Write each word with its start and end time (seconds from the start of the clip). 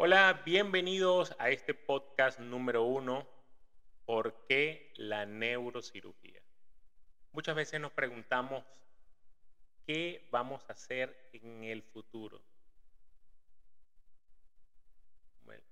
Hola, 0.00 0.42
bienvenidos 0.46 1.34
a 1.40 1.50
este 1.50 1.74
podcast 1.74 2.38
número 2.38 2.84
uno, 2.84 3.26
¿por 4.06 4.46
qué 4.46 4.92
la 4.94 5.26
neurocirugía? 5.26 6.40
Muchas 7.32 7.56
veces 7.56 7.80
nos 7.80 7.90
preguntamos, 7.90 8.64
¿qué 9.84 10.28
vamos 10.30 10.62
a 10.68 10.74
hacer 10.74 11.30
en 11.32 11.64
el 11.64 11.82
futuro? 11.82 12.40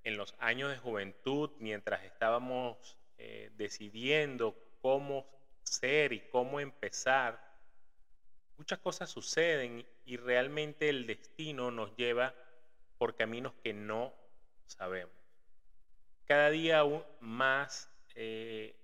en 0.03 0.17
los 0.17 0.35
años 0.41 0.71
de 0.71 0.79
juventud, 0.79 1.51
mientras 1.61 2.03
estábamos 2.03 2.99
eh, 3.19 3.53
decidiendo 3.55 4.57
cómo 4.83 5.25
ser 5.63 6.13
y 6.13 6.29
cómo 6.31 6.59
empezar, 6.59 7.41
muchas 8.57 8.81
cosas 8.81 9.09
suceden 9.09 9.87
y 10.05 10.17
realmente 10.17 10.89
el 10.89 11.07
destino 11.07 11.71
nos 11.71 11.95
lleva 11.95 12.35
por 12.99 13.17
caminos 13.17 13.55
que 13.63 13.73
no 13.73 14.15
sabemos. 14.67 15.15
Cada 16.25 16.51
día 16.51 16.83
más 17.21 17.91
eh, 18.15 18.75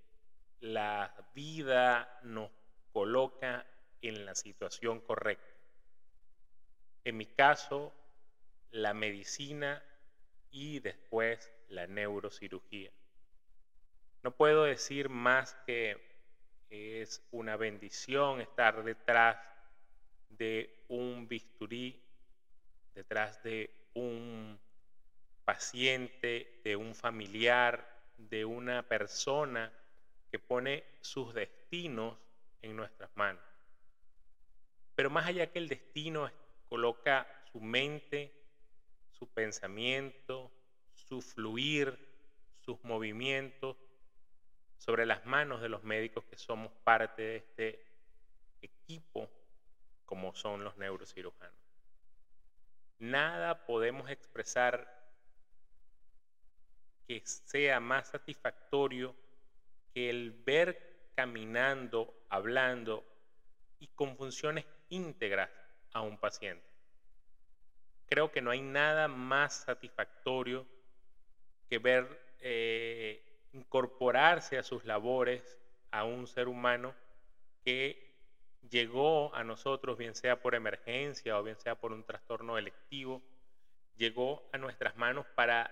la 0.61 1.15
vida 1.35 2.21
nos 2.23 2.51
coloca 2.93 3.67
en 4.01 4.25
la 4.25 4.35
situación 4.35 5.01
correcta. 5.01 5.55
En 7.05 7.17
mi 7.17 7.27
caso, 7.27 7.93
la 8.71 8.95
medicina 8.95 9.83
y 10.51 10.81
después 10.81 11.53
la 11.69 11.87
neurocirugía. 11.87 12.93
No 14.23 14.31
puedo 14.37 14.65
decir 14.65 15.09
más 15.09 15.55
que 15.67 16.01
es 16.71 17.27
una 17.33 17.57
bendición 17.57 18.41
estar 18.41 18.85
detrás 18.85 19.37
de 20.29 20.85
un 20.89 21.27
bisturí, 21.29 22.03
detrás 22.95 23.43
de 23.43 23.82
un 23.95 24.59
paciente, 25.45 26.61
de 26.65 26.77
un 26.77 26.95
familiar, 26.95 27.87
de 28.17 28.45
una 28.45 28.83
persona 28.83 29.73
que 30.31 30.39
pone 30.39 30.85
sus 31.01 31.35
destinos 31.35 32.17
en 32.63 32.77
nuestras 32.77 33.11
manos. 33.17 33.43
Pero 34.95 35.11
más 35.11 35.27
allá 35.27 35.51
que 35.51 35.59
el 35.59 35.69
destino 35.69 36.31
coloca 36.69 37.27
su 37.51 37.61
mente, 37.61 38.33
su 39.11 39.27
pensamiento, 39.29 40.51
su 40.95 41.21
fluir, 41.21 41.99
sus 42.61 42.83
movimientos 42.85 43.77
sobre 44.79 45.07
las 45.07 45.25
manos 45.27 45.61
de 45.61 45.69
los 45.69 45.83
médicos 45.83 46.25
que 46.25 46.39
somos 46.39 46.73
parte 46.85 47.23
de 47.23 47.37
este 47.37 47.85
equipo 48.63 49.29
como 50.05 50.35
son 50.35 50.65
los 50.65 50.77
neurocirujanos 50.77 51.62
nada 53.03 53.67
podemos 53.67 54.09
expresar 54.09 54.89
que 57.09 57.21
sea 57.25 57.81
más 57.81 58.09
satisfactorio 58.09 59.15
que 59.93 60.09
el 60.09 60.31
ver 60.31 61.11
caminando, 61.17 62.15
hablando 62.29 63.05
y 63.81 63.89
con 63.89 64.17
funciones 64.17 64.65
íntegras 64.89 65.51
a 65.93 66.01
un 66.01 66.17
paciente. 66.17 66.65
Creo 68.07 68.31
que 68.31 68.41
no 68.41 68.53
hay 68.53 68.63
nada 68.63 69.09
más 69.09 69.65
satisfactorio 69.65 70.65
que 71.69 71.79
ver 71.79 72.37
eh, 72.39 73.49
incorporarse 73.53 74.59
a 74.59 74.63
sus 74.63 74.85
labores 74.85 75.59
a 75.91 76.05
un 76.05 76.29
ser 76.29 76.47
humano 76.47 76.95
que 77.65 78.12
llegó 78.71 79.35
a 79.35 79.45
nosotros, 79.45 79.99
bien 79.99 80.15
sea 80.15 80.41
por 80.41 80.55
emergencia 80.55 81.39
o 81.39 81.43
bien 81.43 81.59
sea 81.59 81.75
por 81.75 81.93
un 81.93 82.05
trastorno 82.05 82.59
electivo, 82.59 83.23
llegó 83.97 84.49
a 84.53 84.59
nuestras 84.59 84.97
manos 84.97 85.27
para 85.35 85.71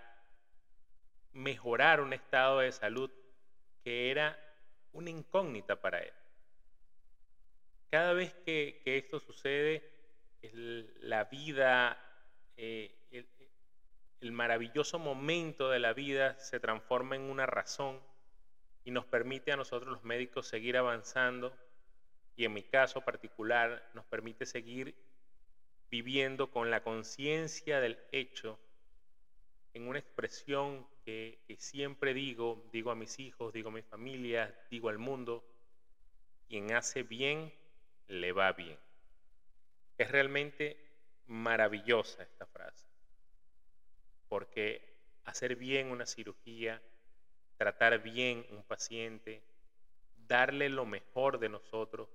mejorar 1.33 2.01
un 2.01 2.13
estado 2.13 2.61
de 2.61 2.73
salud 2.73 3.11
que 3.83 4.11
era 4.11 4.39
una 4.93 5.11
incógnita 5.11 5.81
para 5.81 6.01
él. 6.01 6.13
Cada 7.91 8.13
vez 8.13 8.35
que, 8.45 8.83
esto 8.85 9.21
sucede, 9.21 9.83
la 11.01 11.25
vida, 11.25 11.99
eh, 12.57 12.97
el 14.21 14.33
maravilloso 14.33 14.99
momento 14.99 15.71
de 15.71 15.79
la 15.79 15.93
vida 15.93 16.39
se 16.39 16.61
transforma 16.61 17.17
en 17.17 17.23
una 17.23 17.47
razón 17.47 18.01
y 18.85 18.91
nos 18.91 19.07
permite 19.07 19.53
a 19.53 19.57
nosotros 19.57 19.91
los 19.91 20.05
médicos 20.05 20.47
seguir 20.47 20.77
avanzando 20.77 21.57
y 22.41 22.47
en 22.47 22.55
mi 22.55 22.63
caso 22.63 23.03
particular 23.03 23.91
nos 23.93 24.07
permite 24.07 24.47
seguir 24.47 24.95
viviendo 25.91 26.51
con 26.51 26.71
la 26.71 26.83
conciencia 26.83 27.81
del 27.81 27.99
hecho 28.13 28.59
en 29.75 29.87
una 29.87 29.99
expresión 29.99 30.89
que, 31.05 31.45
siempre 31.59 32.15
digo, 32.15 32.67
digo 32.73 32.93
a 32.93 32.95
mis 32.95 33.19
hijos, 33.19 33.53
digo 33.53 33.69
a 33.69 33.73
mi 33.73 33.83
familia, 33.83 34.59
digo 34.71 34.89
al 34.89 34.97
mundo, 34.97 35.45
quien 36.49 36.73
hace 36.73 37.03
bien, 37.03 37.53
le 38.09 38.33
va 38.33 38.53
bien. 38.53 38.79
Es 39.99 40.11
realmente 40.11 40.79
maravillosa 41.27 42.23
esta 42.23 42.47
frase, 42.47 42.87
porque 44.31 44.97
hacer 45.25 45.57
bien 45.57 45.91
una 45.91 46.07
cirugía, 46.07 46.81
tratar 47.59 48.03
bien 48.03 48.47
un 48.49 48.63
paciente, 48.63 49.43
darle 50.27 50.71
lo 50.71 50.87
mejor 50.87 51.39
de 51.39 51.51
nosotros, 51.51 52.09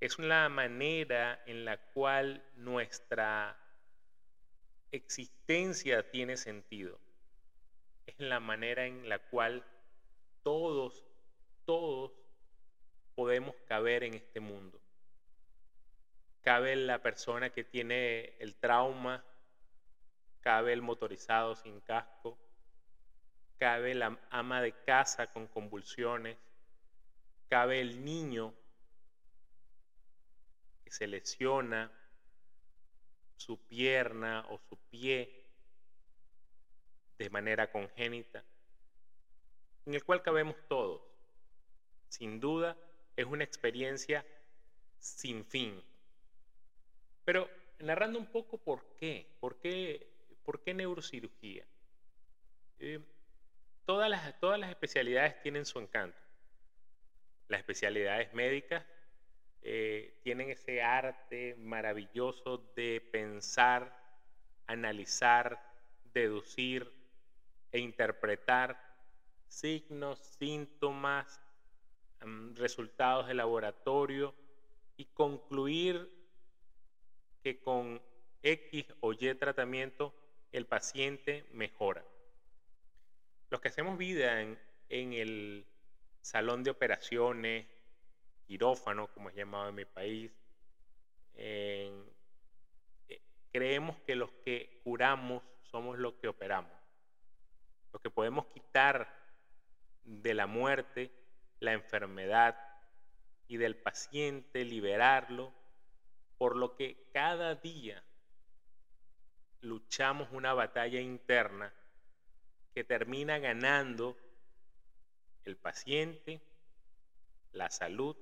es 0.00 0.18
la 0.18 0.48
manera 0.48 1.42
en 1.46 1.64
la 1.64 1.78
cual 1.78 2.44
nuestra 2.56 3.56
existencia 4.92 6.10
tiene 6.10 6.36
sentido. 6.36 6.98
Es 8.06 8.18
la 8.18 8.40
manera 8.40 8.86
en 8.86 9.08
la 9.08 9.18
cual 9.18 9.64
todos, 10.42 11.04
todos 11.64 12.12
podemos 13.14 13.54
caber 13.66 14.04
en 14.04 14.14
este 14.14 14.40
mundo. 14.40 14.80
Cabe 16.42 16.76
la 16.76 17.02
persona 17.02 17.50
que 17.50 17.64
tiene 17.64 18.36
el 18.38 18.54
trauma, 18.54 19.24
cabe 20.40 20.72
el 20.72 20.82
motorizado 20.82 21.56
sin 21.56 21.80
casco, 21.80 22.38
cabe 23.58 23.94
la 23.94 24.16
ama 24.30 24.62
de 24.62 24.72
casa 24.84 25.32
con 25.32 25.48
convulsiones, 25.48 26.36
cabe 27.48 27.80
el 27.80 28.04
niño 28.04 28.54
que 30.86 30.92
se 30.92 31.08
lesiona 31.08 31.90
su 33.34 33.58
pierna 33.66 34.46
o 34.50 34.60
su 34.68 34.76
pie 34.88 35.44
de 37.18 37.28
manera 37.28 37.72
congénita, 37.72 38.44
en 39.84 39.94
el 39.94 40.04
cual 40.04 40.22
cabemos 40.22 40.54
todos. 40.68 41.02
Sin 42.08 42.38
duda, 42.38 42.76
es 43.16 43.26
una 43.26 43.42
experiencia 43.42 44.24
sin 45.00 45.44
fin. 45.44 45.82
Pero 47.24 47.50
narrando 47.80 48.20
un 48.20 48.26
poco 48.26 48.56
por 48.56 48.94
qué, 48.94 49.36
por 49.40 49.58
qué, 49.58 50.06
por 50.44 50.62
qué 50.62 50.72
neurocirugía. 50.72 51.66
Eh, 52.78 53.00
todas, 53.84 54.08
las, 54.08 54.38
todas 54.38 54.60
las 54.60 54.70
especialidades 54.70 55.42
tienen 55.42 55.66
su 55.66 55.80
encanto. 55.80 56.20
Las 57.48 57.58
especialidades 57.58 58.32
médicas 58.34 58.84
eh, 59.62 60.20
tienen 60.22 60.50
ese 60.50 60.82
arte 60.82 61.56
maravilloso 61.58 62.58
de 62.76 63.00
pensar, 63.12 63.96
analizar, 64.66 65.60
deducir 66.12 66.92
e 67.72 67.78
interpretar 67.78 68.80
signos, 69.48 70.18
síntomas, 70.38 71.40
mm, 72.24 72.54
resultados 72.54 73.26
de 73.28 73.34
laboratorio 73.34 74.34
y 74.96 75.06
concluir 75.06 76.10
que 77.42 77.60
con 77.60 78.02
X 78.42 78.86
o 79.00 79.12
Y 79.12 79.34
tratamiento 79.34 80.14
el 80.52 80.66
paciente 80.66 81.46
mejora. 81.52 82.04
Los 83.50 83.60
que 83.60 83.68
hacemos 83.68 83.98
vida 83.98 84.40
en, 84.40 84.58
en 84.88 85.12
el 85.12 85.66
salón 86.20 86.64
de 86.64 86.70
operaciones, 86.70 87.66
quirófano, 88.46 89.08
como 89.08 89.28
es 89.28 89.34
llamado 89.34 89.68
en 89.68 89.74
mi 89.74 89.84
país. 89.84 90.30
Eh, 91.34 91.92
creemos 93.52 93.96
que 94.06 94.14
los 94.14 94.30
que 94.44 94.80
curamos 94.84 95.42
somos 95.62 95.98
los 95.98 96.14
que 96.14 96.28
operamos. 96.28 96.72
Los 97.92 98.02
que 98.02 98.10
podemos 98.10 98.46
quitar 98.46 99.10
de 100.04 100.34
la 100.34 100.46
muerte 100.46 101.10
la 101.60 101.72
enfermedad 101.72 102.56
y 103.48 103.56
del 103.56 103.76
paciente 103.76 104.64
liberarlo, 104.64 105.52
por 106.38 106.56
lo 106.56 106.76
que 106.76 107.08
cada 107.12 107.54
día 107.54 108.02
luchamos 109.60 110.28
una 110.32 110.52
batalla 110.52 111.00
interna 111.00 111.72
que 112.74 112.84
termina 112.84 113.38
ganando 113.38 114.16
el 115.44 115.56
paciente, 115.56 116.42
la 117.52 117.70
salud 117.70 118.16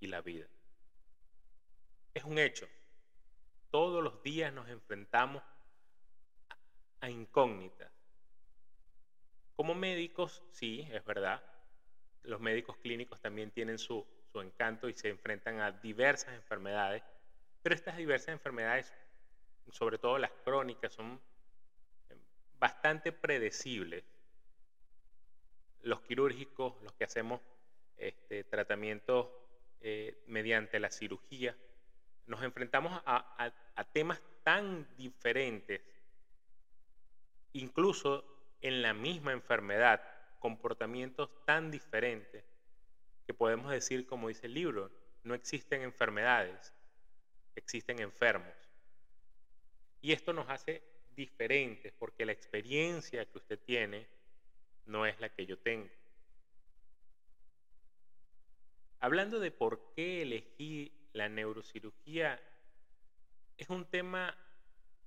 y 0.00 0.06
la 0.06 0.20
vida. 0.20 0.46
Es 2.14 2.24
un 2.24 2.38
hecho. 2.38 2.68
Todos 3.70 4.02
los 4.02 4.22
días 4.22 4.52
nos 4.52 4.68
enfrentamos 4.68 5.42
a 7.00 7.10
incógnitas 7.10 7.92
Como 9.54 9.74
médicos, 9.74 10.42
sí, 10.50 10.88
es 10.90 11.04
verdad. 11.04 11.42
Los 12.22 12.40
médicos 12.40 12.76
clínicos 12.78 13.20
también 13.20 13.50
tienen 13.50 13.78
su, 13.78 14.06
su 14.32 14.40
encanto 14.40 14.88
y 14.88 14.94
se 14.94 15.08
enfrentan 15.08 15.60
a 15.60 15.72
diversas 15.72 16.34
enfermedades, 16.34 17.02
pero 17.62 17.74
estas 17.74 17.96
diversas 17.96 18.28
enfermedades, 18.28 18.92
sobre 19.70 19.98
todo 19.98 20.18
las 20.18 20.32
crónicas, 20.44 20.92
son 20.92 21.20
bastante 22.58 23.12
predecibles. 23.12 24.04
Los 25.82 26.00
quirúrgicos, 26.02 26.80
los 26.82 26.92
que 26.94 27.04
hacemos 27.04 27.40
este, 27.96 28.44
tratamientos 28.44 29.28
eh, 29.80 30.22
mediante 30.26 30.80
la 30.80 30.90
cirugía, 30.90 31.56
nos 32.26 32.42
enfrentamos 32.42 33.00
a, 33.06 33.52
temas 33.92 34.20
tan 34.42 34.86
diferentes, 34.96 35.80
incluso 37.52 38.24
en 38.60 38.82
la 38.82 38.94
misma 38.94 39.32
enfermedad, 39.32 40.02
comportamientos 40.38 41.30
tan 41.44 41.70
diferentes, 41.70 42.44
que 43.26 43.34
podemos 43.34 43.70
decir, 43.70 44.06
como 44.06 44.28
dice 44.28 44.46
el 44.46 44.54
libro, 44.54 44.90
no 45.24 45.34
existen 45.34 45.82
enfermedades, 45.82 46.72
existen 47.54 48.00
enfermos. 48.00 48.54
Y 50.00 50.12
esto 50.12 50.32
nos 50.32 50.48
hace 50.48 50.82
diferentes 51.14 51.92
porque 51.92 52.26
la 52.26 52.32
experiencia 52.32 53.24
que 53.24 53.38
usted 53.38 53.58
tiene 53.58 54.06
no 54.84 55.06
es 55.06 55.18
la 55.20 55.28
que 55.28 55.46
yo 55.46 55.58
tengo. 55.58 55.90
Hablando 59.06 59.38
de 59.38 59.52
por 59.52 59.92
qué 59.94 60.22
elegí 60.22 60.92
la 61.12 61.28
neurocirugía, 61.28 62.42
es 63.56 63.70
un 63.70 63.84
tema 63.84 64.36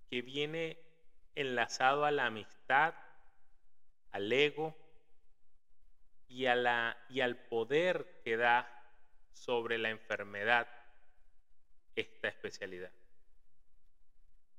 que 0.09 0.21
viene 0.21 0.79
enlazado 1.35 2.05
a 2.05 2.11
la 2.11 2.27
amistad, 2.27 2.95
al 4.11 4.31
ego 4.31 4.73
y, 6.29 6.45
a 6.45 6.55
la, 6.55 6.97
y 7.09 7.19
al 7.19 7.35
poder 7.35 8.21
que 8.23 8.37
da 8.37 8.71
sobre 9.33 9.77
la 9.77 9.89
enfermedad 9.89 10.69
esta 11.93 12.29
especialidad. 12.29 12.93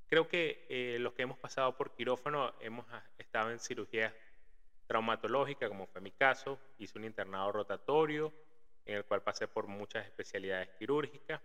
Creo 0.06 0.28
que 0.28 0.66
eh, 0.68 0.98
los 0.98 1.14
que 1.14 1.22
hemos 1.22 1.38
pasado 1.38 1.78
por 1.78 1.94
quirófano 1.94 2.52
hemos 2.60 2.84
estado 3.16 3.50
en 3.50 3.58
cirugía 3.58 4.14
traumatológica, 4.86 5.66
como 5.66 5.86
fue 5.86 6.02
mi 6.02 6.10
caso, 6.10 6.60
hice 6.76 6.98
un 6.98 7.06
internado 7.06 7.50
rotatorio, 7.52 8.34
el 9.00 9.06
cual 9.06 9.22
pasé 9.22 9.48
por 9.48 9.66
muchas 9.66 10.06
especialidades 10.06 10.68
quirúrgicas, 10.78 11.40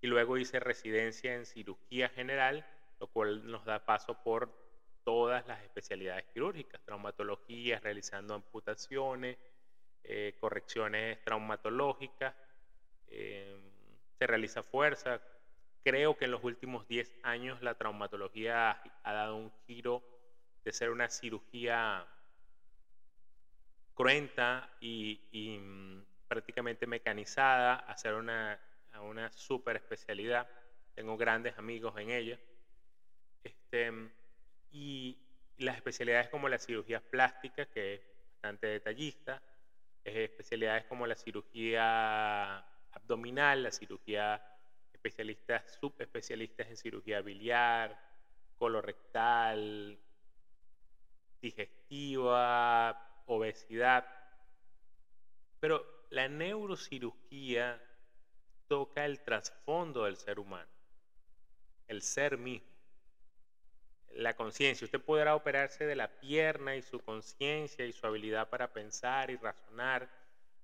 y 0.00 0.06
luego 0.06 0.38
hice 0.38 0.60
residencia 0.60 1.34
en 1.34 1.44
cirugía 1.44 2.08
general, 2.08 2.64
lo 3.00 3.08
cual 3.08 3.50
nos 3.50 3.64
da 3.64 3.84
paso 3.84 4.22
por 4.22 4.52
todas 5.04 5.46
las 5.46 5.62
especialidades 5.62 6.24
quirúrgicas, 6.32 6.80
traumatologías, 6.84 7.82
realizando 7.82 8.34
amputaciones, 8.34 9.38
eh, 10.04 10.36
correcciones 10.40 11.22
traumatológicas, 11.24 12.34
eh, 13.08 13.56
se 14.18 14.26
realiza 14.26 14.62
fuerza, 14.62 15.20
creo 15.82 16.16
que 16.16 16.26
en 16.26 16.32
los 16.32 16.44
últimos 16.44 16.86
10 16.88 17.12
años 17.22 17.62
la 17.62 17.74
traumatología 17.74 18.82
ha 19.02 19.12
dado 19.12 19.36
un 19.36 19.52
giro 19.66 20.02
de 20.64 20.72
ser 20.72 20.90
una 20.90 21.08
cirugía 21.08 22.06
cruenta 23.94 24.70
y, 24.80 25.58
mm, 25.60 26.02
prácticamente 26.28 26.86
mecanizada 26.86 27.74
a 27.74 27.96
ser 27.96 28.14
una, 28.14 28.60
una 29.02 29.32
super 29.32 29.76
especialidad. 29.76 30.48
Tengo 30.94 31.16
grandes 31.16 31.56
amigos 31.58 31.96
en 31.98 32.10
ella. 32.10 32.38
Este, 33.42 33.92
y 34.70 35.18
las 35.56 35.76
especialidades 35.76 36.28
como 36.28 36.48
la 36.48 36.58
cirugía 36.58 37.00
plástica, 37.00 37.66
que 37.66 37.94
es 37.94 38.00
bastante 38.34 38.68
detallista, 38.68 39.42
especialidades 40.04 40.84
como 40.84 41.06
la 41.06 41.14
cirugía 41.14 42.58
abdominal, 42.92 43.62
la 43.62 43.70
cirugía 43.70 44.42
especialistas, 44.92 45.78
subespecialistas 45.80 46.68
en 46.68 46.76
cirugía 46.76 47.20
biliar, 47.20 47.98
colorectal, 48.56 49.98
digestiva, 51.40 53.22
obesidad. 53.26 54.06
Pero 55.60 55.97
la 56.10 56.28
neurocirugía 56.28 57.82
toca 58.66 59.04
el 59.04 59.20
trasfondo 59.20 60.04
del 60.04 60.16
ser 60.16 60.38
humano, 60.38 60.70
el 61.86 62.02
ser 62.02 62.38
mismo, 62.38 62.68
la 64.14 64.34
conciencia. 64.34 64.84
Usted 64.84 65.00
podrá 65.00 65.34
operarse 65.34 65.86
de 65.86 65.96
la 65.96 66.08
pierna 66.20 66.76
y 66.76 66.82
su 66.82 67.00
conciencia 67.00 67.84
y 67.86 67.92
su 67.92 68.06
habilidad 68.06 68.48
para 68.48 68.72
pensar 68.72 69.30
y 69.30 69.36
razonar 69.36 70.08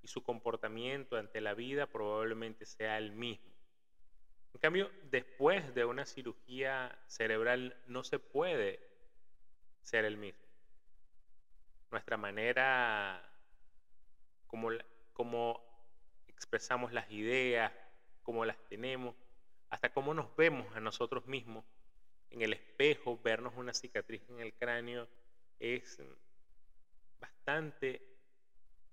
y 0.02 0.08
su 0.08 0.22
comportamiento 0.22 1.16
ante 1.16 1.40
la 1.40 1.54
vida 1.54 1.86
probablemente 1.86 2.66
sea 2.66 2.98
el 2.98 3.12
mismo. 3.12 3.54
En 4.52 4.60
cambio, 4.60 4.90
después 5.10 5.74
de 5.74 5.84
una 5.84 6.06
cirugía 6.06 6.96
cerebral 7.08 7.76
no 7.86 8.04
se 8.04 8.18
puede 8.18 8.80
ser 9.82 10.04
el 10.04 10.16
mismo. 10.16 10.44
Nuestra 11.90 12.16
manera, 12.16 13.22
como, 14.46 14.70
como 15.14 15.64
expresamos 16.28 16.92
las 16.92 17.10
ideas, 17.10 17.72
cómo 18.22 18.44
las 18.44 18.58
tenemos, 18.68 19.14
hasta 19.70 19.92
cómo 19.92 20.12
nos 20.12 20.36
vemos 20.36 20.76
a 20.76 20.80
nosotros 20.80 21.26
mismos 21.26 21.64
en 22.30 22.42
el 22.42 22.52
espejo, 22.52 23.18
vernos 23.22 23.54
una 23.56 23.72
cicatriz 23.72 24.22
en 24.28 24.40
el 24.40 24.52
cráneo, 24.52 25.08
es 25.58 26.02
bastante 27.18 28.02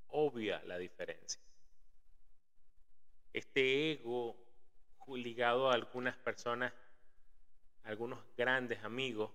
obvia 0.08 0.64
la 0.64 0.78
diferencia. 0.78 1.42
Este 3.34 3.92
ego 3.94 4.38
ligado 5.08 5.70
a 5.70 5.74
algunas 5.74 6.16
personas, 6.18 6.74
algunos 7.84 8.20
grandes 8.38 8.84
amigos, 8.84 9.32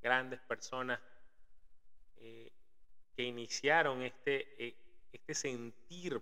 grandes 0.00 0.40
personas 0.40 1.00
eh, 2.18 2.52
que 3.16 3.24
iniciaron 3.24 4.02
este, 4.02 4.64
eh, 4.64 4.76
este 5.16 5.34
sentir 5.34 6.20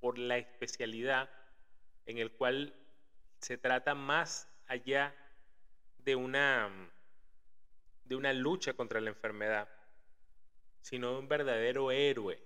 por 0.00 0.18
la 0.18 0.38
especialidad 0.38 1.30
en 2.06 2.18
el 2.18 2.32
cual 2.32 2.74
se 3.40 3.58
trata 3.58 3.94
más 3.94 4.48
allá 4.66 5.14
de 5.98 6.16
una, 6.16 6.92
de 8.04 8.16
una 8.16 8.32
lucha 8.32 8.74
contra 8.74 9.00
la 9.00 9.10
enfermedad, 9.10 9.68
sino 10.80 11.12
de 11.12 11.18
un 11.18 11.28
verdadero 11.28 11.90
héroe, 11.90 12.40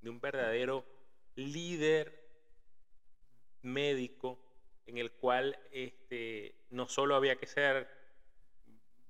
de 0.00 0.10
un 0.10 0.20
verdadero 0.20 0.84
líder 1.34 2.26
médico 3.62 4.38
en 4.86 4.98
el 4.98 5.10
cual 5.12 5.58
este, 5.72 6.66
no 6.70 6.88
solo 6.88 7.16
había 7.16 7.36
que 7.36 7.46
ser 7.46 7.88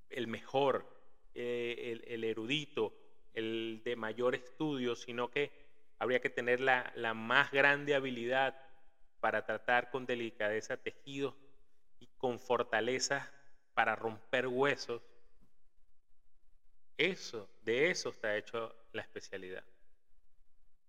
el 0.08 0.26
mejor, 0.26 0.96
eh, 1.34 2.00
el, 2.06 2.24
erudito, 2.24 2.94
el 3.36 3.82
de 3.84 3.94
mayor 3.94 4.34
estudio, 4.34 4.96
sino 4.96 5.30
que 5.30 5.52
habría 5.98 6.20
que 6.20 6.30
tener 6.30 6.60
la, 6.60 6.92
la 6.96 7.14
más 7.14 7.52
grande 7.52 7.94
habilidad 7.94 8.60
para 9.20 9.44
tratar 9.44 9.90
con 9.90 10.06
delicadeza 10.06 10.76
tejidos 10.76 11.34
y 12.00 12.08
con 12.18 12.38
fortaleza 12.40 13.32
para 13.74 13.94
romper 13.94 14.48
huesos. 14.48 15.02
Eso, 16.98 17.48
de 17.62 17.90
eso 17.90 18.08
está 18.08 18.36
hecho 18.36 18.74
la 18.92 19.02
especialidad. 19.02 19.64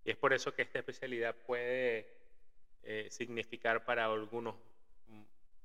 Y 0.03 0.11
es 0.11 0.17
por 0.17 0.33
eso 0.33 0.53
que 0.53 0.61
esta 0.61 0.79
especialidad 0.79 1.35
puede 1.35 2.07
eh, 2.83 3.07
significar 3.11 3.83
para 3.83 4.05
algunos 4.05 4.55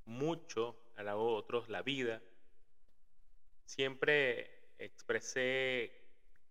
mucho, 0.04 0.76
a 0.96 1.16
otros 1.16 1.68
la 1.68 1.82
vida. 1.82 2.20
Siempre 3.64 4.50
expresé 4.78 6.01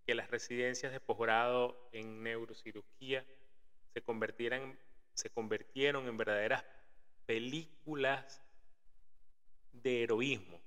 que 0.06 0.14
las 0.14 0.30
residencias 0.30 0.92
de 0.92 1.00
posgrado 1.00 1.88
en 1.92 2.22
neurocirugía 2.22 3.24
se, 3.92 4.02
convirtieran, 4.02 4.78
se 5.14 5.30
convirtieron 5.30 6.08
en 6.08 6.16
verdaderas 6.16 6.64
películas 7.26 8.42
de 9.72 10.02
heroísmo. 10.02 10.60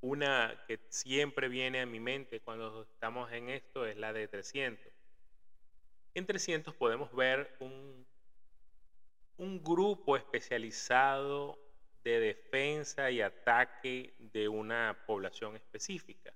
Una 0.00 0.62
que 0.66 0.80
siempre 0.90 1.48
viene 1.48 1.80
a 1.80 1.86
mi 1.86 2.00
mente 2.00 2.40
cuando 2.40 2.82
estamos 2.82 3.32
en 3.32 3.48
esto 3.48 3.86
es 3.86 3.96
la 3.96 4.12
de 4.12 4.28
300. 4.28 4.92
En 6.14 6.26
300 6.26 6.74
podemos 6.74 7.14
ver 7.14 7.56
un 7.60 8.06
un 9.36 9.62
grupo 9.62 10.16
especializado 10.16 11.58
de 12.04 12.20
defensa 12.20 13.10
y 13.10 13.20
ataque 13.20 14.14
de 14.18 14.48
una 14.48 14.96
población 15.06 15.56
específica. 15.56 16.32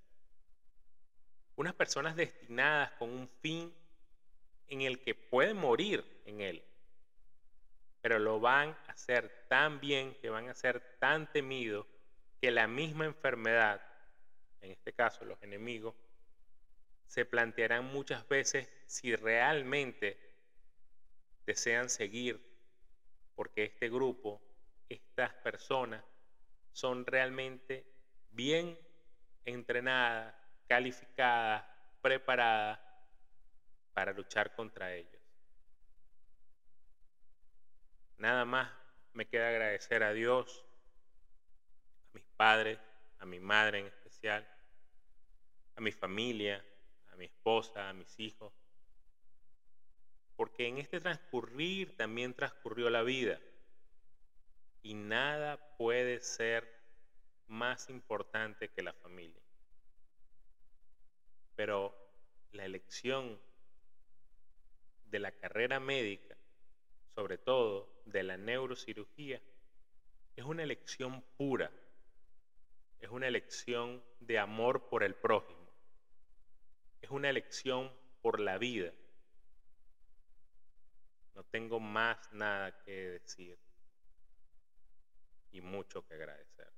Unas 1.58 1.74
personas 1.74 2.14
destinadas 2.14 2.92
con 2.92 3.10
un 3.10 3.28
fin 3.28 3.74
en 4.68 4.82
el 4.82 5.00
que 5.00 5.16
pueden 5.16 5.56
morir 5.56 6.22
en 6.24 6.40
él, 6.40 6.64
pero 8.00 8.20
lo 8.20 8.38
van 8.38 8.76
a 8.86 8.92
hacer 8.92 9.46
tan 9.48 9.80
bien, 9.80 10.14
que 10.22 10.30
van 10.30 10.48
a 10.48 10.54
ser 10.54 10.98
tan 11.00 11.32
temidos, 11.32 11.84
que 12.40 12.52
la 12.52 12.68
misma 12.68 13.06
enfermedad, 13.06 13.84
en 14.60 14.70
este 14.70 14.92
caso 14.92 15.24
los 15.24 15.42
enemigos, 15.42 15.96
se 17.08 17.24
plantearán 17.24 17.86
muchas 17.86 18.28
veces 18.28 18.68
si 18.86 19.16
realmente 19.16 20.16
desean 21.44 21.88
seguir, 21.88 22.40
porque 23.34 23.64
este 23.64 23.90
grupo, 23.90 24.40
estas 24.88 25.34
personas, 25.34 26.04
son 26.70 27.04
realmente 27.04 27.84
bien 28.30 28.78
entrenadas, 29.44 30.36
calificadas, 30.68 31.64
preparadas 32.00 32.78
para 33.92 34.12
luchar 34.12 34.54
contra 34.54 34.94
ellos. 34.94 35.20
Nada 38.18 38.44
más 38.44 38.70
me 39.12 39.26
queda 39.26 39.48
agradecer 39.48 40.02
a 40.02 40.12
Dios, 40.12 40.64
a 42.04 42.14
mis 42.14 42.24
padres, 42.36 42.78
a 43.18 43.26
mi 43.26 43.40
madre 43.40 43.80
en 43.80 43.86
especial, 43.86 44.46
a 45.74 45.80
mi 45.80 45.92
familia, 45.92 46.64
a 47.10 47.16
mi 47.16 47.24
esposa, 47.24 47.88
a 47.88 47.92
mis 47.92 48.18
hijos, 48.20 48.52
porque 50.36 50.68
en 50.68 50.78
este 50.78 51.00
transcurrir 51.00 51.96
también 51.96 52.34
transcurrió 52.34 52.90
la 52.90 53.02
vida 53.02 53.40
y 54.82 54.94
nada 54.94 55.76
puede 55.76 56.20
ser 56.20 56.68
más 57.46 57.90
importante 57.90 58.68
que 58.68 58.82
la 58.82 58.92
familia. 58.92 59.47
Pero 61.58 61.92
la 62.52 62.64
elección 62.64 63.36
de 65.06 65.18
la 65.18 65.32
carrera 65.32 65.80
médica, 65.80 66.36
sobre 67.16 67.36
todo 67.36 68.00
de 68.04 68.22
la 68.22 68.36
neurocirugía, 68.36 69.42
es 70.36 70.44
una 70.44 70.62
elección 70.62 71.20
pura, 71.36 71.72
es 73.00 73.10
una 73.10 73.26
elección 73.26 74.04
de 74.20 74.38
amor 74.38 74.88
por 74.88 75.02
el 75.02 75.16
prójimo, 75.16 75.68
es 77.00 77.10
una 77.10 77.28
elección 77.28 77.92
por 78.22 78.38
la 78.38 78.56
vida. 78.56 78.92
No 81.34 81.42
tengo 81.42 81.80
más 81.80 82.32
nada 82.32 82.80
que 82.84 82.92
decir 82.92 83.58
y 85.50 85.60
mucho 85.60 86.06
que 86.06 86.14
agradecer. 86.14 86.77